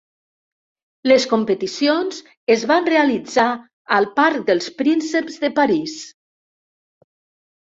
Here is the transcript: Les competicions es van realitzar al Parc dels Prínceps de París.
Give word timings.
Les 1.09 1.25
competicions 1.33 2.21
es 2.55 2.63
van 2.71 2.89
realitzar 2.93 3.45
al 3.99 4.09
Parc 4.21 4.49
dels 4.49 4.71
Prínceps 4.81 5.39
de 5.45 5.53
París. 5.61 6.01